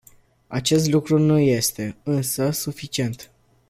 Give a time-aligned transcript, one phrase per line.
[0.47, 3.31] Acest lucru nu este, însă, suficient.